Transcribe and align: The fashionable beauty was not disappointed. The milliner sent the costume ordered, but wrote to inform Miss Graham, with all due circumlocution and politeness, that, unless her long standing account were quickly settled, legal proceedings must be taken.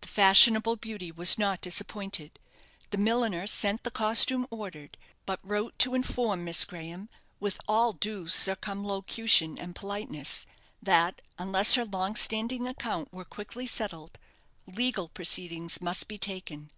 The 0.00 0.08
fashionable 0.08 0.74
beauty 0.74 1.12
was 1.12 1.38
not 1.38 1.60
disappointed. 1.60 2.40
The 2.90 2.98
milliner 2.98 3.46
sent 3.46 3.84
the 3.84 3.92
costume 3.92 4.48
ordered, 4.50 4.98
but 5.26 5.38
wrote 5.44 5.78
to 5.78 5.94
inform 5.94 6.42
Miss 6.44 6.64
Graham, 6.64 7.08
with 7.38 7.60
all 7.68 7.92
due 7.92 8.26
circumlocution 8.26 9.58
and 9.60 9.76
politeness, 9.76 10.44
that, 10.82 11.22
unless 11.38 11.74
her 11.74 11.84
long 11.84 12.16
standing 12.16 12.66
account 12.66 13.12
were 13.12 13.24
quickly 13.24 13.68
settled, 13.68 14.18
legal 14.66 15.08
proceedings 15.08 15.80
must 15.80 16.08
be 16.08 16.18
taken. 16.18 16.72